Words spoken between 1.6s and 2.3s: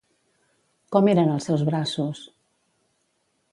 braços?